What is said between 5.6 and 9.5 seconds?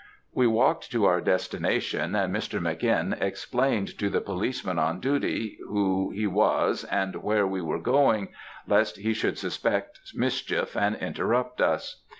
who he was and where we were going, lest he should